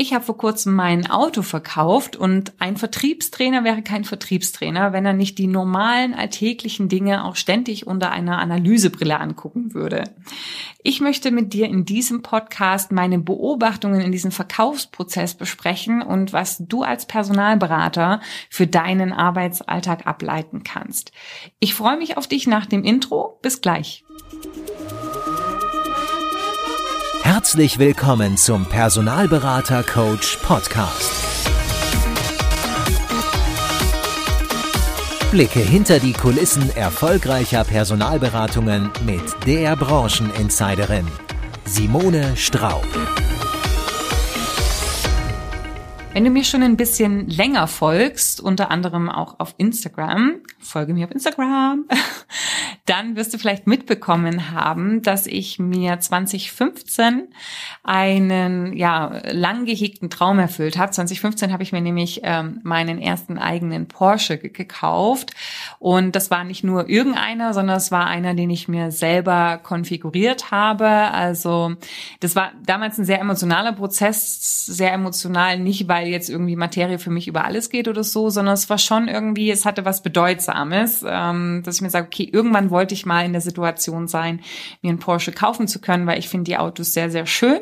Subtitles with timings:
[0.00, 5.12] Ich habe vor kurzem mein Auto verkauft und ein Vertriebstrainer wäre kein Vertriebstrainer, wenn er
[5.12, 10.04] nicht die normalen alltäglichen Dinge auch ständig unter einer Analysebrille angucken würde.
[10.84, 16.58] Ich möchte mit dir in diesem Podcast meine Beobachtungen in diesem Verkaufsprozess besprechen und was
[16.60, 18.20] du als Personalberater
[18.50, 21.10] für deinen Arbeitsalltag ableiten kannst.
[21.58, 23.40] Ich freue mich auf dich nach dem Intro.
[23.42, 24.04] Bis gleich.
[27.48, 31.10] Herzlich willkommen zum Personalberater Coach Podcast.
[35.30, 41.06] Blicke hinter die Kulissen erfolgreicher Personalberatungen mit der Brancheninsiderin
[41.64, 42.86] Simone Straub.
[46.12, 51.06] Wenn du mir schon ein bisschen länger folgst, unter anderem auch auf Instagram, folge mir
[51.06, 51.86] auf Instagram,
[52.88, 57.28] dann wirst du vielleicht mitbekommen haben, dass ich mir 2015
[57.84, 60.92] einen ja lang gehegten Traum erfüllt habe.
[60.92, 65.32] 2015 habe ich mir nämlich ähm, meinen ersten eigenen Porsche gekauft
[65.78, 70.50] und das war nicht nur irgendeiner, sondern es war einer, den ich mir selber konfiguriert
[70.50, 70.88] habe.
[70.88, 71.74] Also
[72.20, 77.10] das war damals ein sehr emotionaler Prozess, sehr emotional, nicht weil jetzt irgendwie Materie für
[77.10, 81.04] mich über alles geht oder so, sondern es war schon irgendwie, es hatte was Bedeutsames,
[81.06, 84.40] ähm, dass ich mir sage, okay, irgendwann wollte ich mal in der Situation sein,
[84.82, 87.60] mir einen Porsche kaufen zu können, weil ich finde die Autos sehr, sehr schön.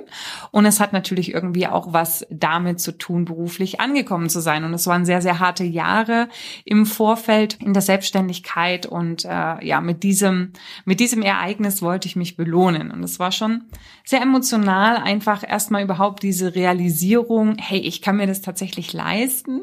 [0.51, 4.65] Und es hat natürlich irgendwie auch was damit zu tun, beruflich angekommen zu sein.
[4.65, 6.29] Und es waren sehr, sehr harte Jahre
[6.65, 8.87] im Vorfeld in der Selbstständigkeit.
[8.87, 10.53] Und äh, ja, mit diesem,
[10.85, 12.91] mit diesem Ereignis wollte ich mich belohnen.
[12.91, 13.65] Und es war schon
[14.05, 19.63] sehr emotional, einfach erstmal überhaupt diese Realisierung, hey, ich kann mir das tatsächlich leisten.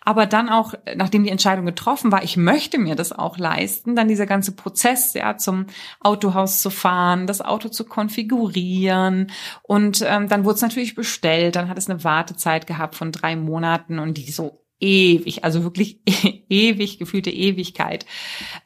[0.00, 4.08] Aber dann auch, nachdem die Entscheidung getroffen war, ich möchte mir das auch leisten, dann
[4.08, 5.66] dieser ganze Prozess Prozess, ja, zum
[6.00, 9.30] Autohaus zu fahren, das Auto zu konfigurieren.
[9.62, 11.56] Und ähm, dann wurde es natürlich bestellt.
[11.56, 16.00] Dann hat es eine Wartezeit gehabt von drei Monaten und die so ewig, also wirklich
[16.48, 18.04] ewig, gefühlte Ewigkeit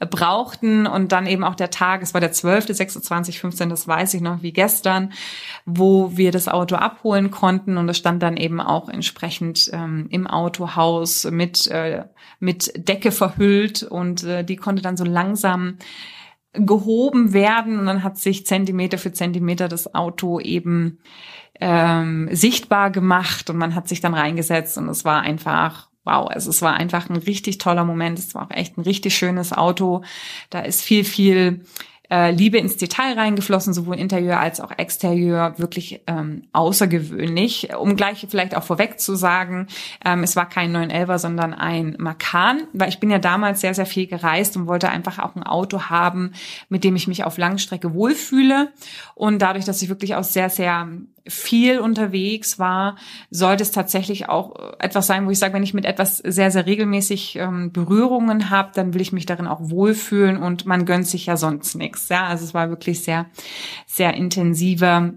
[0.01, 3.87] äh, brauchten und dann eben auch der Tag, es war der 12., 26, 15, das
[3.87, 5.12] weiß ich noch wie gestern,
[5.65, 10.27] wo wir das Auto abholen konnten und es stand dann eben auch entsprechend ähm, im
[10.27, 12.05] Autohaus mit, äh,
[12.41, 15.78] mit Decke verhüllt und äh, die konnte dann so langsam
[16.53, 20.98] gehoben werden und dann hat sich Zentimeter für Zentimeter das Auto eben
[21.60, 26.48] ähm, sichtbar gemacht und man hat sich dann reingesetzt und es war einfach wow, also
[26.48, 28.19] es war einfach ein richtig toller Moment.
[28.19, 30.03] Es war auch echt ein richtig schönes Auto.
[30.48, 31.64] Da ist viel, viel
[32.11, 37.71] äh, Liebe ins Detail reingeflossen, sowohl Interieur als auch Exterieur, wirklich ähm, außergewöhnlich.
[37.79, 39.67] Um gleich vielleicht auch vorweg zu sagen,
[40.05, 43.87] ähm, es war kein 911er, sondern ein Makan, weil ich bin ja damals sehr, sehr
[43.87, 46.33] viel gereist und wollte einfach auch ein Auto haben,
[46.69, 48.73] mit dem ich mich auf Langstrecke wohlfühle.
[49.15, 50.89] Und dadurch, dass ich wirklich auch sehr, sehr
[51.28, 52.97] viel unterwegs war,
[53.31, 56.66] sollte es tatsächlich auch etwas sein, wo ich sage, wenn ich mit etwas sehr, sehr
[56.66, 61.27] regelmäßig ähm, Berührungen habe, dann will ich mich darin auch wohlfühlen und man gönnt sich
[61.27, 62.09] ja sonst nichts.
[62.09, 63.27] Ja, also es war wirklich sehr,
[63.87, 65.15] sehr intensive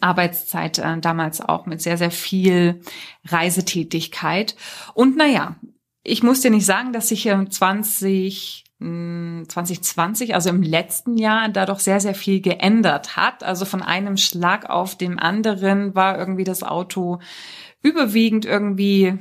[0.00, 2.80] Arbeitszeit äh, damals auch mit sehr, sehr viel
[3.26, 4.56] Reisetätigkeit.
[4.94, 5.56] Und naja,
[6.04, 8.61] ich muss dir nicht sagen, dass ich 20
[9.48, 13.44] 2020, also im letzten Jahr, da doch sehr, sehr viel geändert hat.
[13.44, 17.18] Also von einem Schlag auf dem anderen war irgendwie das Auto
[17.82, 19.18] überwiegend irgendwie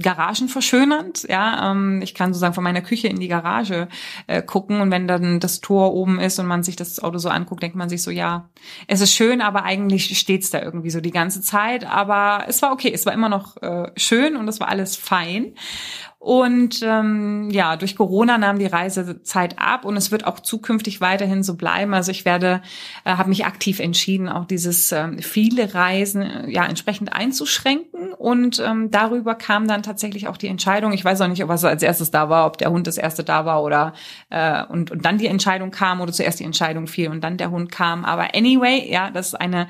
[0.00, 1.26] garagenverschönernd.
[1.28, 3.88] Ja, ähm, ich kann sozusagen von meiner Küche in die Garage
[4.26, 7.28] äh, gucken und wenn dann das Tor oben ist und man sich das Auto so
[7.28, 8.48] anguckt, denkt man sich so, ja,
[8.86, 11.84] es ist schön, aber eigentlich steht's da irgendwie so die ganze Zeit.
[11.84, 15.54] Aber es war okay, es war immer noch äh, schön und es war alles fein.
[16.20, 21.44] Und ähm, ja, durch Corona nahm die Reisezeit ab und es wird auch zukünftig weiterhin
[21.44, 21.94] so bleiben.
[21.94, 22.60] Also ich werde,
[23.04, 28.12] äh, habe mich aktiv entschieden, auch dieses ähm, viele Reisen äh, ja entsprechend einzuschränken.
[28.14, 30.92] Und ähm, darüber kam dann tatsächlich auch die Entscheidung.
[30.92, 33.22] Ich weiß auch nicht, ob was als erstes da war, ob der Hund das erste
[33.22, 33.92] da war oder
[34.30, 37.52] äh, und, und dann die Entscheidung kam oder zuerst die Entscheidung fiel und dann der
[37.52, 38.04] Hund kam.
[38.04, 39.68] Aber anyway, ja, das ist eine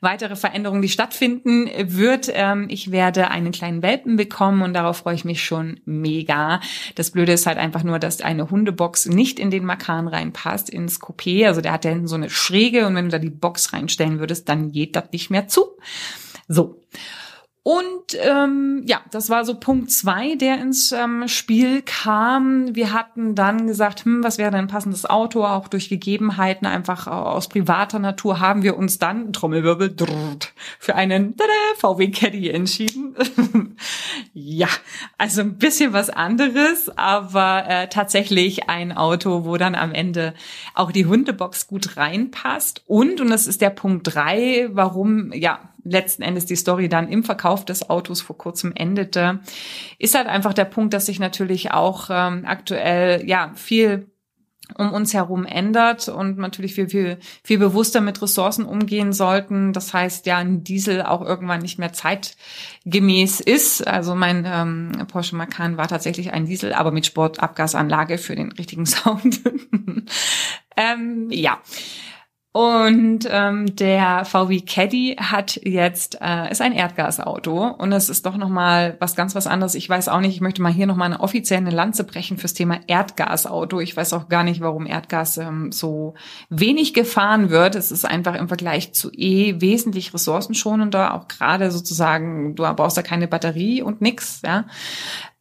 [0.00, 2.30] weitere Veränderung, die stattfinden wird.
[2.32, 6.60] Ähm, ich werde einen kleinen Welpen bekommen und darauf freue ich mich schon mega.
[6.94, 11.00] Das Blöde ist halt einfach nur, dass eine Hundebox nicht in den Makan reinpasst, ins
[11.00, 11.46] Coupé.
[11.46, 14.48] Also der hat ja so eine Schräge und wenn du da die Box reinstellen würdest,
[14.48, 15.66] dann geht das nicht mehr zu.
[16.48, 16.80] So.
[17.62, 22.74] Und ähm, ja, das war so Punkt zwei, der ins ähm, Spiel kam.
[22.74, 25.44] Wir hatten dann gesagt, hm, was wäre denn ein passendes Auto?
[25.44, 31.36] Auch durch Gegebenheiten einfach aus privater Natur haben wir uns dann, Trommelwirbel, drrrt, für einen
[31.36, 33.14] tada, VW Caddy entschieden.
[34.32, 34.68] ja,
[35.18, 40.32] also ein bisschen was anderes, aber äh, tatsächlich ein Auto, wo dann am Ende
[40.74, 42.84] auch die Hundebox gut reinpasst.
[42.86, 47.24] Und, und das ist der Punkt drei, warum, ja, letzten Endes die Story dann im
[47.24, 49.40] Verkauf des Autos vor kurzem endete,
[49.98, 54.10] ist halt einfach der Punkt, dass sich natürlich auch ähm, aktuell ja viel
[54.76, 59.72] um uns herum ändert und natürlich viel, viel, viel bewusster mit Ressourcen umgehen sollten.
[59.72, 63.86] Das heißt, ja, ein Diesel auch irgendwann nicht mehr zeitgemäß ist.
[63.86, 68.86] Also mein ähm, Porsche Macan war tatsächlich ein Diesel, aber mit Sportabgasanlage für den richtigen
[68.86, 69.40] Sound.
[70.76, 71.60] ähm, ja.
[72.52, 78.36] Und ähm, der VW Caddy hat jetzt äh, ist ein Erdgasauto und es ist doch
[78.36, 79.76] noch mal was ganz was anderes.
[79.76, 80.34] Ich weiß auch nicht.
[80.34, 83.78] Ich möchte mal hier noch mal eine offizielle Lanze brechen fürs Thema Erdgasauto.
[83.78, 86.14] Ich weiß auch gar nicht, warum Erdgas ähm, so
[86.48, 87.76] wenig gefahren wird.
[87.76, 91.14] Es ist einfach im Vergleich zu E wesentlich ressourcenschonender.
[91.14, 94.42] Auch gerade sozusagen, du brauchst da keine Batterie und nix.
[94.44, 94.64] Ja,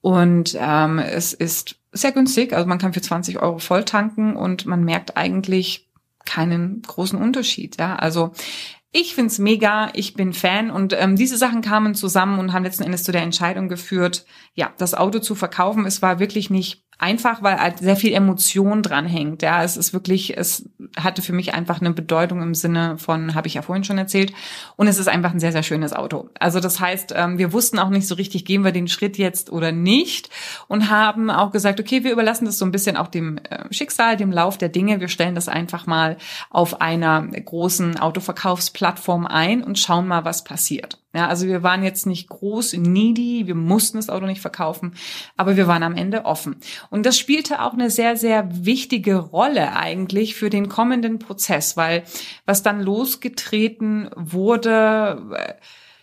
[0.01, 2.53] und ähm, es ist sehr günstig.
[2.53, 5.88] Also man kann für 20 Euro voll tanken und man merkt eigentlich
[6.25, 7.77] keinen großen Unterschied.
[7.79, 8.31] Ja, also
[8.91, 12.83] ich find's mega, ich bin Fan und ähm, diese Sachen kamen zusammen und haben letzten
[12.83, 14.25] Endes zu der Entscheidung geführt,
[14.55, 15.85] ja, das Auto zu verkaufen.
[15.85, 19.41] Es war wirklich nicht einfach, weil halt sehr viel Emotion dran hängt.
[19.41, 23.47] Ja, es ist wirklich, es hatte für mich einfach eine Bedeutung im Sinne von, habe
[23.47, 24.33] ich ja vorhin schon erzählt.
[24.75, 26.29] Und es ist einfach ein sehr, sehr schönes Auto.
[26.39, 29.49] Also das heißt, ähm, wir wussten auch nicht so richtig, gehen wir den Schritt jetzt
[29.49, 30.29] oder nicht
[30.67, 34.17] und haben auch gesagt, okay, wir überlassen das so ein bisschen auch dem äh, Schicksal,
[34.17, 34.99] dem Lauf der Dinge.
[34.99, 36.17] Wir stellen das einfach mal
[36.49, 40.99] auf einer großen Autoverkaufsplattform ein und schauen mal, was passiert.
[41.13, 44.93] Ja, also wir waren jetzt nicht groß needy, wir mussten das Auto nicht verkaufen,
[45.37, 46.57] aber wir waren am Ende offen.
[46.91, 52.03] Und das spielte auch eine sehr, sehr wichtige Rolle eigentlich für den kommenden Prozess, weil
[52.45, 55.57] was dann losgetreten wurde,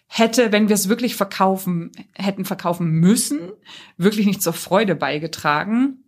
[0.09, 3.53] hätte, wenn wir es wirklich verkaufen, hätten verkaufen müssen,
[3.97, 6.03] wirklich nicht zur Freude beigetragen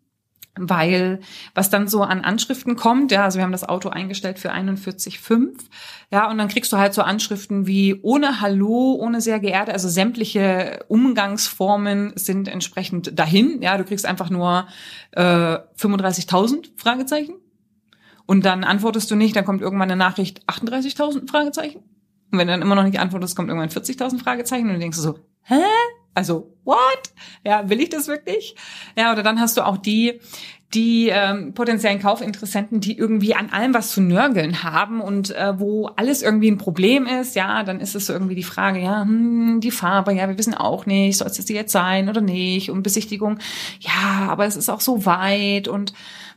[0.60, 1.20] weil
[1.54, 5.50] was dann so an Anschriften kommt, ja, also wir haben das Auto eingestellt für 41,5,
[6.10, 9.88] ja, und dann kriegst du halt so Anschriften wie ohne Hallo, ohne sehr geehrte, also
[9.88, 14.66] sämtliche Umgangsformen sind entsprechend dahin, ja, du kriegst einfach nur
[15.12, 17.34] äh, 35.000 Fragezeichen
[18.26, 21.80] und dann antwortest du nicht, dann kommt irgendwann eine Nachricht 38.000 Fragezeichen
[22.30, 24.98] und wenn du dann immer noch nicht antwortest, kommt irgendwann 40.000 Fragezeichen und du denkst
[24.98, 25.62] so, hä?
[26.18, 27.12] Also, what?
[27.44, 28.56] Ja, will ich das wirklich?
[28.96, 30.18] Ja, oder dann hast du auch die,
[30.74, 35.86] die ähm, potenziellen Kaufinteressenten, die irgendwie an allem was zu nörgeln haben und äh, wo
[35.94, 39.60] alles irgendwie ein Problem ist, ja, dann ist es so irgendwie die Frage, ja, hm,
[39.60, 42.82] die Farbe, ja, wir wissen auch nicht, soll es das jetzt sein oder nicht und
[42.82, 43.38] Besichtigung,
[43.78, 45.92] ja, aber es ist auch so weit und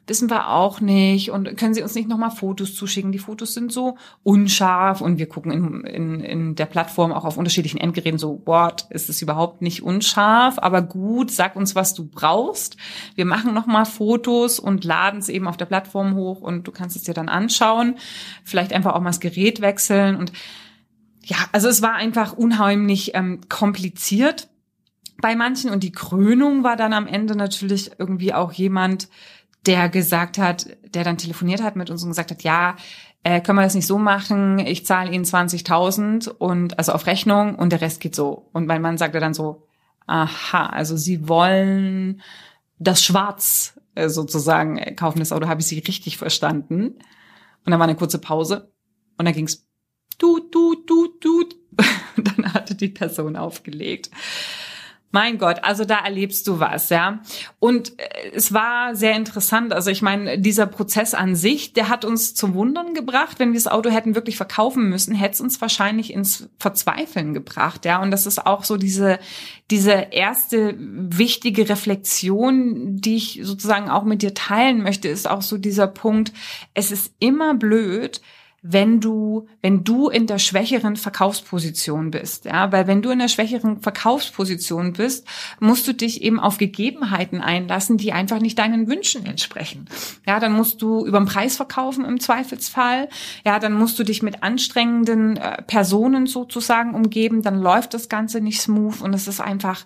[0.08, 3.12] wissen wir auch nicht und können Sie uns nicht nochmal Fotos zuschicken?
[3.12, 7.38] Die Fotos sind so unscharf und wir gucken in, in, in der Plattform auch auf
[7.38, 12.08] unterschiedlichen Endgeräten so, what, ist es überhaupt nicht unscharf, aber gut, sag uns, was du
[12.08, 12.78] brauchst.
[13.16, 16.96] Wir machen nochmal Fotos und laden es eben auf der Plattform hoch und du kannst
[16.96, 17.96] es dir dann anschauen.
[18.44, 20.32] Vielleicht einfach auch mal das Gerät wechseln und
[21.24, 24.50] ja, also es war einfach unheimlich ähm, kompliziert
[25.22, 29.08] bei manchen und die Krönung war dann am Ende natürlich irgendwie auch jemand,
[29.66, 32.76] der gesagt hat, der dann telefoniert hat mit uns und gesagt hat, ja,
[33.24, 37.56] äh, können wir das nicht so machen, ich zahle Ihnen 20.000 und also auf Rechnung
[37.56, 38.50] und der Rest geht so.
[38.54, 39.68] Und mein Mann sagte dann so,
[40.08, 42.22] aha, also Sie wollen
[42.80, 46.96] das Schwarz äh, sozusagen äh, kaufen, das Auto, habe ich Sie richtig verstanden.
[47.64, 48.72] Und dann war eine kurze Pause
[49.18, 49.68] und dann ging's
[50.18, 51.46] du, du, du, du.
[52.18, 54.12] Dann hatte die Person aufgelegt.
[55.12, 57.20] Mein Gott, also da erlebst du was, ja.
[57.60, 59.74] Und äh, es war sehr interessant.
[59.74, 63.38] Also ich meine, dieser Prozess an sich, der hat uns zum Wundern gebracht.
[63.40, 67.86] Wenn wir das Auto hätten wirklich verkaufen müssen, hätte es uns wahrscheinlich ins Verzweifeln gebracht,
[67.86, 68.02] ja.
[68.02, 69.20] Und das ist auch so diese,
[69.70, 75.58] diese erste wichtige Reflexion, die ich sozusagen auch mit dir teilen möchte, ist auch so
[75.58, 76.32] dieser Punkt.
[76.74, 78.22] Es ist immer blöd,
[78.64, 83.28] wenn du, wenn du in der schwächeren Verkaufsposition bist, ja, weil wenn du in der
[83.28, 85.26] schwächeren Verkaufsposition bist,
[85.60, 89.86] musst du dich eben auf Gegebenheiten einlassen, die einfach nicht deinen Wünschen entsprechen.
[90.28, 93.10] Ja, dann musst du über den Preis verkaufen im Zweifelsfall.
[93.44, 98.42] Ja, dann musst du dich mit anstrengenden äh, Personen sozusagen umgeben, dann läuft das Ganze
[98.42, 99.86] nicht smooth und es ist einfach,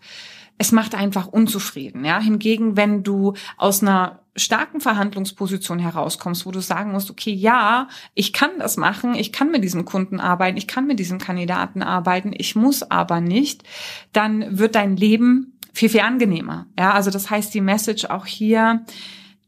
[0.58, 2.06] es macht einfach unzufrieden.
[2.06, 7.88] Ja, hingegen, wenn du aus einer starken Verhandlungsposition herauskommst, wo du sagen musst, okay, ja,
[8.14, 11.82] ich kann das machen, ich kann mit diesem Kunden arbeiten, ich kann mit diesem Kandidaten
[11.82, 13.64] arbeiten, ich muss aber nicht,
[14.12, 16.68] dann wird dein Leben viel, viel angenehmer.
[16.78, 18.86] Ja, also das heißt, die Message auch hier,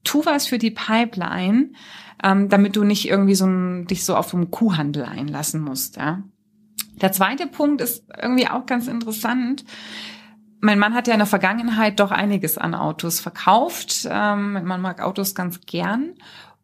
[0.03, 1.71] tu was für die Pipeline,
[2.23, 5.97] ähm, damit du nicht irgendwie so ein, dich so auf einen Kuhhandel einlassen musst.
[5.97, 6.23] Ja.
[7.01, 9.63] Der zweite Punkt ist irgendwie auch ganz interessant
[10.59, 14.07] mein Mann hat ja in der Vergangenheit doch einiges an Autos verkauft.
[14.09, 16.15] Ähm, man mag Autos ganz gern.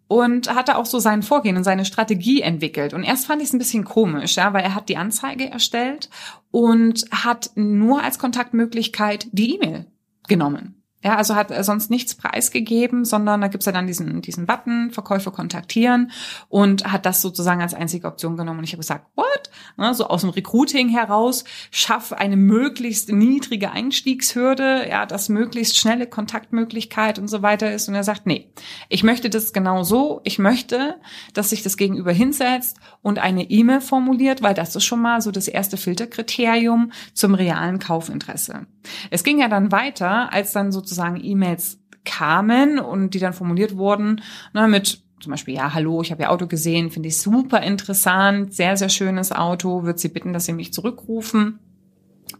[0.07, 2.93] und hatte auch so sein Vorgehen und seine Strategie entwickelt.
[2.93, 6.09] Und erst fand ich es ein bisschen komisch, ja, weil er hat die Anzeige erstellt
[6.51, 9.87] und hat nur als Kontaktmöglichkeit die E-Mail
[10.27, 10.82] genommen.
[11.03, 14.91] Ja, also hat er sonst nichts preisgegeben, sondern da gibt's ja dann diesen, diesen Button,
[14.91, 16.11] Verkäufer kontaktieren
[16.47, 18.59] und hat das sozusagen als einzige Option genommen.
[18.59, 19.49] Und ich habe gesagt, what?
[19.75, 26.07] Ne, so aus dem Recruiting heraus, schaff eine möglichst niedrige Einstiegshürde, ja, dass möglichst schnelle
[26.07, 27.89] Kontaktmöglichkeit und so weiter ist.
[27.89, 28.49] Und er sagt, nee,
[28.87, 30.21] ich möchte das genau so.
[30.23, 30.95] Ich möchte,
[31.33, 35.31] dass sich das Gegenüber hinsetzt und eine E-Mail formuliert, weil das ist schon mal so
[35.31, 38.67] das erste Filterkriterium zum realen Kaufinteresse.
[39.09, 44.21] Es ging ja dann weiter, als dann sozusagen E-Mails kamen und die dann formuliert wurden,
[44.53, 48.53] ne, mit zum Beispiel, ja, hallo, ich habe Ihr Auto gesehen, finde ich super interessant,
[48.53, 51.59] sehr, sehr schönes Auto, würde Sie bitten, dass Sie mich zurückrufen.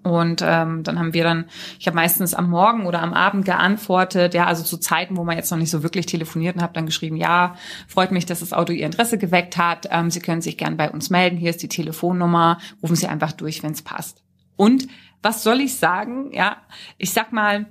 [0.01, 1.45] Und ähm, dann haben wir dann,
[1.79, 5.37] ich habe meistens am Morgen oder am Abend geantwortet, ja, also zu Zeiten, wo man
[5.37, 7.55] jetzt noch nicht so wirklich telefoniert und habe dann geschrieben, ja,
[7.87, 9.87] freut mich, dass das Auto Ihr Interesse geweckt hat.
[9.91, 11.37] Ähm, Sie können sich gern bei uns melden.
[11.37, 12.57] Hier ist die Telefonnummer.
[12.81, 14.23] Rufen Sie einfach durch, wenn es passt.
[14.57, 14.87] Und
[15.21, 16.31] was soll ich sagen?
[16.33, 16.57] Ja,
[16.97, 17.67] ich sag mal,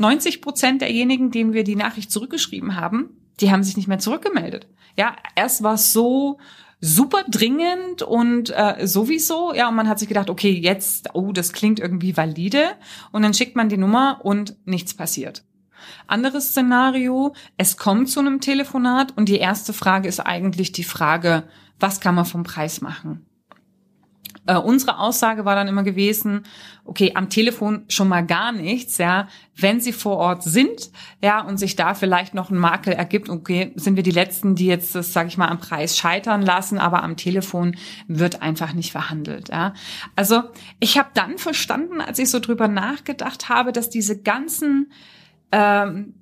[0.00, 4.66] 90 Prozent derjenigen, denen wir die Nachricht zurückgeschrieben haben, die haben sich nicht mehr zurückgemeldet.
[4.96, 6.38] Ja, erst war es so
[6.80, 11.52] super dringend und äh, sowieso, ja, und man hat sich gedacht, okay, jetzt, oh, das
[11.52, 12.70] klingt irgendwie valide,
[13.12, 15.44] und dann schickt man die Nummer und nichts passiert.
[16.06, 21.44] Anderes Szenario, es kommt zu einem Telefonat und die erste Frage ist eigentlich die Frage,
[21.78, 23.26] was kann man vom Preis machen?
[24.50, 26.42] Äh, unsere Aussage war dann immer gewesen,
[26.84, 29.28] okay, am Telefon schon mal gar nichts, ja.
[29.54, 30.90] Wenn sie vor Ort sind,
[31.22, 34.66] ja, und sich da vielleicht noch ein Makel ergibt, okay, sind wir die Letzten, die
[34.66, 37.76] jetzt das, sage ich mal, am Preis scheitern lassen, aber am Telefon
[38.08, 39.72] wird einfach nicht verhandelt, ja.
[40.16, 40.42] Also
[40.80, 44.90] ich habe dann verstanden, als ich so drüber nachgedacht habe, dass diese ganzen
[45.52, 46.14] ähm,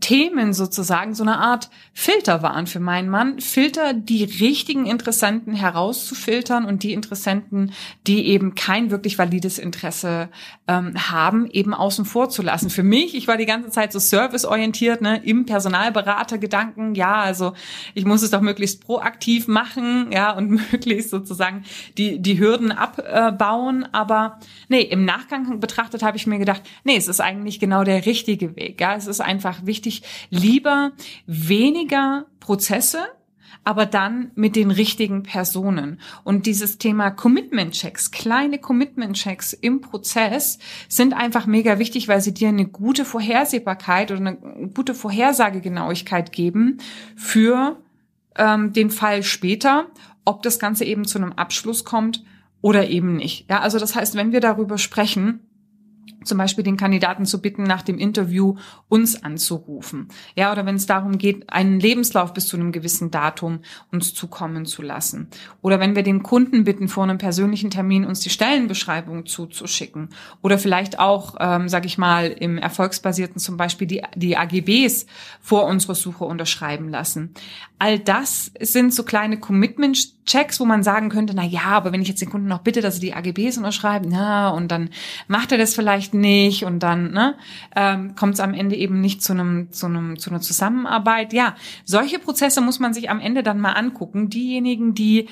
[0.00, 3.40] Themen sozusagen so eine Art Filter waren für meinen Mann.
[3.40, 7.72] Filter, die richtigen Interessenten herauszufiltern und die Interessenten,
[8.06, 10.28] die eben kein wirklich valides Interesse
[10.66, 12.70] ähm, haben, eben außen vor zu lassen.
[12.70, 16.94] Für mich, ich war die ganze Zeit so serviceorientiert, ne, im Personalberatergedanken.
[16.94, 17.52] Ja, also
[17.94, 21.64] ich muss es doch möglichst proaktiv machen, ja, und möglichst sozusagen
[21.96, 23.88] die, die Hürden abbauen.
[23.92, 28.06] Aber nee, im Nachgang betrachtet habe ich mir gedacht, nee, es ist eigentlich genau der
[28.06, 28.80] richtige Weg.
[28.80, 30.92] Ja, es ist einfach einfach wichtig, lieber
[31.26, 33.00] weniger Prozesse,
[33.64, 36.00] aber dann mit den richtigen Personen.
[36.24, 42.48] Und dieses Thema Commitment-Checks, kleine Commitment-Checks im Prozess sind einfach mega wichtig, weil sie dir
[42.48, 44.36] eine gute Vorhersehbarkeit oder eine
[44.74, 46.78] gute Vorhersagegenauigkeit geben
[47.14, 47.82] für
[48.36, 49.88] ähm, den Fall später,
[50.24, 52.24] ob das Ganze eben zu einem Abschluss kommt
[52.62, 53.50] oder eben nicht.
[53.50, 55.45] Ja, also das heißt, wenn wir darüber sprechen,
[56.26, 58.56] zum Beispiel den Kandidaten zu bitten, nach dem Interview
[58.88, 60.08] uns anzurufen.
[60.34, 64.66] Ja, oder wenn es darum geht, einen Lebenslauf bis zu einem gewissen Datum uns zukommen
[64.66, 65.28] zu lassen.
[65.62, 70.10] Oder wenn wir den Kunden bitten, vor einem persönlichen Termin uns die Stellenbeschreibung zuzuschicken.
[70.42, 75.06] Oder vielleicht auch, ähm, sage ich mal, im Erfolgsbasierten zum Beispiel die, die AGBs
[75.40, 77.34] vor unserer Suche unterschreiben lassen.
[77.78, 82.08] All das sind so kleine Commitment-Checks, wo man sagen könnte, na ja, aber wenn ich
[82.08, 84.88] jetzt den Kunden noch bitte, dass sie die AGBs unterschreiben, na, und dann
[85.28, 87.36] macht er das vielleicht nicht und dann ne,
[87.74, 91.32] ähm, kommt es am Ende eben nicht zu einem zu einem zu einer Zusammenarbeit.
[91.32, 94.30] Ja, solche Prozesse muss man sich am Ende dann mal angucken.
[94.30, 95.28] Diejenigen, die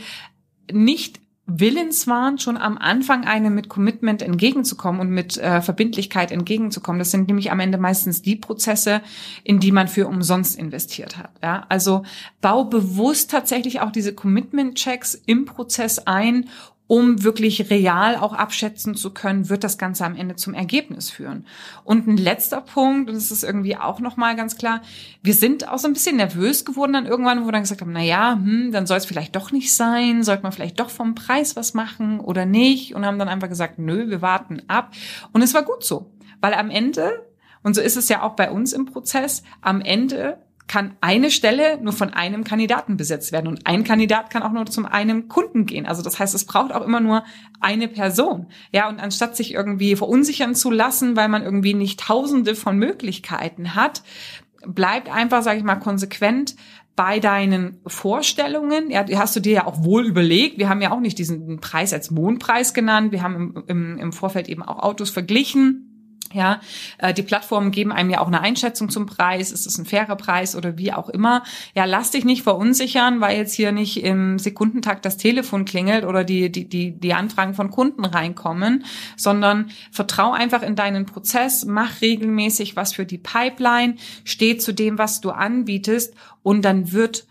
[0.72, 6.98] nicht willens waren, schon am Anfang einem mit Commitment entgegenzukommen und mit äh, Verbindlichkeit entgegenzukommen.
[6.98, 9.02] Das sind nämlich am Ende meistens die Prozesse,
[9.42, 11.30] in die man für umsonst investiert hat.
[11.42, 11.66] Ja?
[11.68, 12.04] Also
[12.40, 16.48] bau bewusst tatsächlich auch diese Commitment-Checks im Prozess ein
[16.86, 21.46] um wirklich real auch abschätzen zu können, wird das Ganze am Ende zum Ergebnis führen.
[21.82, 24.82] Und ein letzter Punkt, und das ist irgendwie auch nochmal ganz klar,
[25.22, 27.92] wir sind auch so ein bisschen nervös geworden dann irgendwann, wo wir dann gesagt haben,
[27.92, 31.14] na ja, hm, dann soll es vielleicht doch nicht sein, sollte man vielleicht doch vom
[31.14, 34.92] Preis was machen oder nicht und haben dann einfach gesagt, nö, wir warten ab.
[35.32, 36.10] Und es war gut so,
[36.42, 37.26] weil am Ende,
[37.62, 41.78] und so ist es ja auch bei uns im Prozess, am Ende kann eine Stelle
[41.82, 45.66] nur von einem Kandidaten besetzt werden und ein Kandidat kann auch nur zum einem Kunden
[45.66, 45.86] gehen.
[45.86, 47.24] Also das heißt, es braucht auch immer nur
[47.60, 48.46] eine Person.
[48.72, 53.74] Ja, und anstatt sich irgendwie verunsichern zu lassen, weil man irgendwie nicht tausende von Möglichkeiten
[53.74, 54.02] hat,
[54.66, 56.56] bleibt einfach, sage ich mal, konsequent
[56.96, 58.90] bei deinen Vorstellungen.
[58.90, 60.58] Ja, hast du dir ja auch wohl überlegt.
[60.58, 63.12] Wir haben ja auch nicht diesen Preis als Mondpreis genannt.
[63.12, 65.93] Wir haben im, im, im Vorfeld eben auch Autos verglichen
[66.34, 66.60] Ja,
[66.98, 69.52] äh, die Plattformen geben einem ja auch eine Einschätzung zum Preis.
[69.52, 71.44] Ist es ein fairer Preis oder wie auch immer?
[71.76, 76.24] Ja, lass dich nicht verunsichern, weil jetzt hier nicht im Sekundentakt das Telefon klingelt oder
[76.24, 78.84] die, die, die, die Anfragen von Kunden reinkommen,
[79.16, 84.98] sondern vertrau einfach in deinen Prozess, mach regelmäßig was für die Pipeline, steh zu dem,
[84.98, 87.28] was du anbietest und dann wird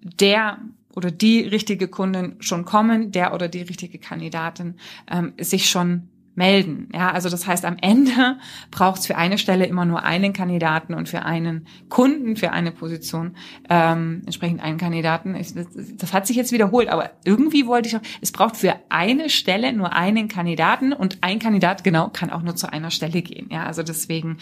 [0.00, 0.58] der
[0.96, 4.76] oder die richtige Kundin schon kommen, der oder die richtige Kandidatin
[5.10, 6.08] ähm, sich schon
[6.40, 6.88] melden.
[6.94, 8.38] Ja, also das heißt, am Ende
[8.70, 12.72] braucht es für eine Stelle immer nur einen Kandidaten und für einen Kunden, für eine
[12.72, 13.36] Position
[13.68, 15.34] ähm, entsprechend einen Kandidaten.
[15.34, 15.66] Ich, das,
[15.98, 19.74] das, hat sich jetzt wiederholt, aber irgendwie wollte ich auch, es braucht für eine Stelle
[19.74, 23.48] nur einen Kandidaten und ein Kandidat genau kann auch nur zu einer Stelle gehen.
[23.50, 24.38] Ja, also deswegen,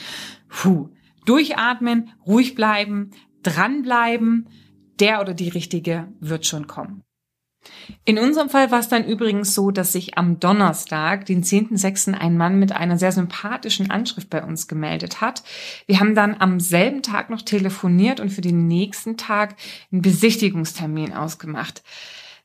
[0.48, 0.90] puh,
[1.26, 3.10] durchatmen, ruhig bleiben,
[3.42, 4.48] dranbleiben.
[5.00, 7.02] Der oder die richtige wird schon kommen.
[8.04, 12.36] In unserem Fall war es dann übrigens so, dass sich am Donnerstag, den 10.06., ein
[12.36, 15.42] Mann mit einer sehr sympathischen Anschrift bei uns gemeldet hat.
[15.86, 19.56] Wir haben dann am selben Tag noch telefoniert und für den nächsten Tag
[19.92, 21.82] einen Besichtigungstermin ausgemacht.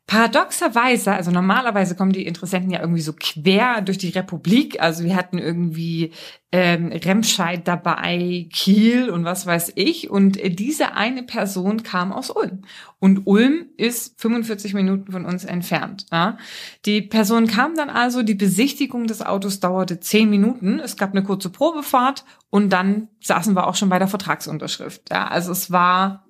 [0.05, 4.81] Paradoxerweise, also normalerweise kommen die Interessenten ja irgendwie so quer durch die Republik.
[4.81, 6.11] Also wir hatten irgendwie
[6.51, 10.09] ähm, Remscheid dabei, Kiel und was weiß ich.
[10.09, 12.63] Und diese eine Person kam aus Ulm.
[12.99, 16.05] Und Ulm ist 45 Minuten von uns entfernt.
[16.11, 16.37] Ja.
[16.85, 20.79] Die Person kam dann also, die Besichtigung des Autos dauerte 10 Minuten.
[20.79, 25.09] Es gab eine kurze Probefahrt und dann saßen wir auch schon bei der Vertragsunterschrift.
[25.11, 25.29] Ja.
[25.29, 26.25] Also es war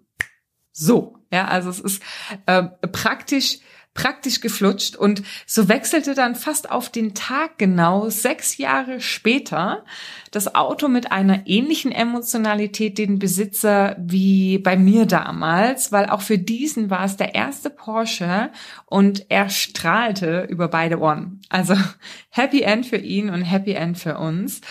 [0.74, 1.18] so.
[1.32, 2.04] Ja, also es ist
[2.46, 3.60] äh, praktisch
[3.94, 9.86] praktisch geflutscht und so wechselte dann fast auf den Tag genau sechs Jahre später
[10.32, 16.40] das Auto mit einer ähnlichen Emotionalität den Besitzer wie bei mir damals, weil auch für
[16.40, 18.50] diesen war es der erste Porsche
[18.86, 21.42] und er strahlte über beide Ohren.
[21.50, 21.76] Also
[22.30, 24.62] Happy End für ihn und Happy End für uns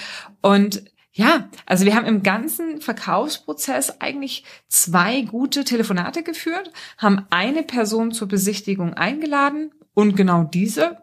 [0.41, 0.83] und
[1.13, 8.13] ja, also wir haben im ganzen Verkaufsprozess eigentlich zwei gute Telefonate geführt, haben eine Person
[8.13, 10.99] zur Besichtigung eingeladen und genau diese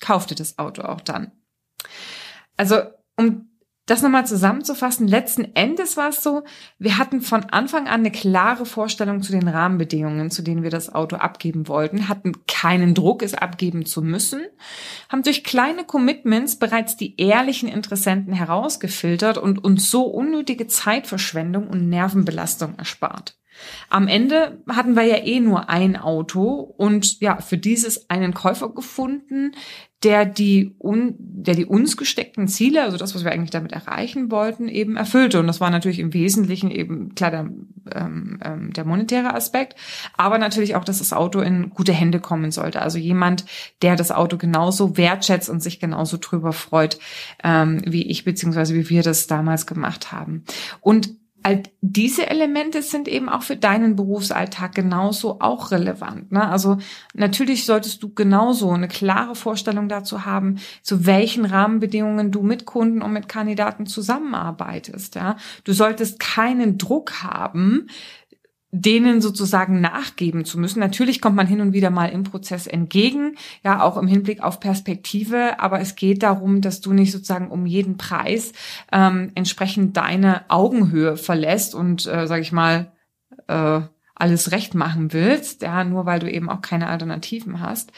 [0.00, 1.32] kaufte das Auto auch dann.
[2.58, 2.82] Also
[3.16, 3.48] um
[3.86, 6.44] das nochmal zusammenzufassen, letzten Endes war es so,
[6.78, 10.94] wir hatten von Anfang an eine klare Vorstellung zu den Rahmenbedingungen, zu denen wir das
[10.94, 14.40] Auto abgeben wollten, hatten keinen Druck, es abgeben zu müssen,
[15.10, 21.88] haben durch kleine Commitments bereits die ehrlichen Interessenten herausgefiltert und uns so unnötige Zeitverschwendung und
[21.90, 23.36] Nervenbelastung erspart.
[23.88, 28.70] Am Ende hatten wir ja eh nur ein Auto und ja, für dieses einen Käufer
[28.70, 29.52] gefunden,
[30.04, 34.30] der die, un, der die uns gesteckten Ziele, also das, was wir eigentlich damit erreichen
[34.30, 35.40] wollten, eben erfüllte.
[35.40, 37.50] Und das war natürlich im Wesentlichen eben klar der,
[37.94, 39.76] ähm, ähm, der monetäre Aspekt,
[40.16, 42.82] aber natürlich auch, dass das Auto in gute Hände kommen sollte.
[42.82, 43.46] Also jemand,
[43.80, 46.98] der das Auto genauso wertschätzt und sich genauso drüber freut,
[47.42, 50.44] ähm, wie ich beziehungsweise wie wir das damals gemacht haben.
[50.80, 51.14] Und
[51.44, 56.32] all diese Elemente sind eben auch für deinen Berufsalltag genauso auch relevant.
[56.32, 56.48] Ne?
[56.48, 56.78] Also
[57.12, 63.02] natürlich solltest du genauso eine klare Vorstellung dazu haben, zu welchen Rahmenbedingungen du mit Kunden
[63.02, 65.16] und mit Kandidaten zusammenarbeitest.
[65.16, 65.36] Ja?
[65.64, 67.88] Du solltest keinen Druck haben,
[68.76, 70.80] denen sozusagen nachgeben zu müssen.
[70.80, 74.58] Natürlich kommt man hin und wieder mal im Prozess entgegen, ja, auch im Hinblick auf
[74.58, 78.52] Perspektive, aber es geht darum, dass du nicht sozusagen um jeden Preis
[78.90, 82.90] ähm, entsprechend deine Augenhöhe verlässt und, äh, sag ich mal,
[83.46, 83.82] äh,
[84.16, 87.90] alles recht machen willst, ja, nur weil du eben auch keine Alternativen hast.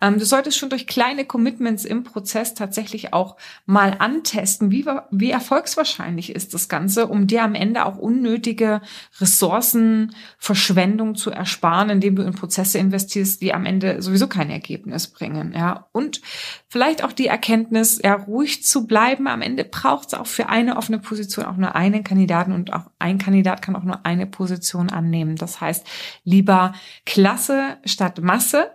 [0.00, 5.30] Ähm, du solltest schon durch kleine Commitments im Prozess tatsächlich auch mal antesten, wie, wie
[5.30, 8.80] erfolgswahrscheinlich ist das Ganze, um dir am Ende auch unnötige
[9.20, 15.52] Ressourcenverschwendung zu ersparen, indem du in Prozesse investierst, die am Ende sowieso kein Ergebnis bringen,
[15.56, 15.86] ja.
[15.92, 16.22] Und
[16.68, 19.28] vielleicht auch die Erkenntnis, ja, ruhig zu bleiben.
[19.28, 22.90] Am Ende braucht es auch für eine offene Position auch nur einen Kandidaten und auch
[22.98, 25.36] ein Kandidat kann auch nur eine Position annehmen.
[25.36, 25.86] Das das heißt,
[26.24, 28.72] lieber Klasse statt Masse.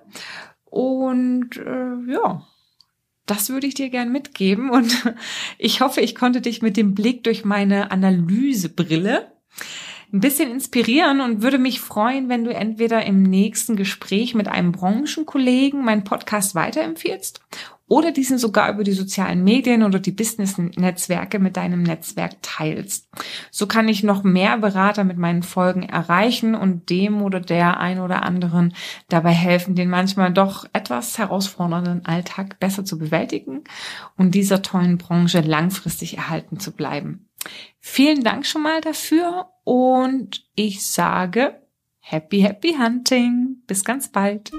[0.65, 2.45] Und äh, ja,
[3.25, 4.69] das würde ich dir gern mitgeben.
[4.71, 5.13] Und
[5.57, 9.31] ich hoffe, ich konnte dich mit dem Blick durch meine Analysebrille
[10.13, 14.71] ein bisschen inspirieren und würde mich freuen, wenn du entweder im nächsten Gespräch mit einem
[14.71, 17.41] Branchenkollegen meinen Podcast weiterempfiehlst
[17.87, 23.09] oder diesen sogar über die sozialen Medien oder die Business-Netzwerke mit deinem Netzwerk teilst.
[23.49, 27.99] So kann ich noch mehr Berater mit meinen Folgen erreichen und dem oder der ein
[27.99, 28.73] oder anderen
[29.07, 33.63] dabei helfen, den manchmal doch etwas herausfordernden Alltag besser zu bewältigen
[34.17, 37.29] und dieser tollen Branche langfristig erhalten zu bleiben.
[37.79, 41.61] Vielen Dank schon mal dafür und ich sage
[42.09, 43.63] Happy, happy hunting.
[43.67, 44.49] Bis ganz bald.